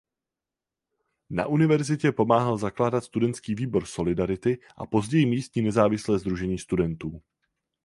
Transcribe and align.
Na 1.29 1.47
univerzitě 1.47 2.11
pomáhal 2.11 2.57
zakládat 2.57 3.01
studentský 3.03 3.55
výbor 3.55 3.85
Solidarity 3.85 4.59
a 4.77 4.85
později 4.85 5.25
místní 5.25 5.61
nezávislé 5.61 6.19
sdružení 6.19 6.57
studentů. 6.59 7.21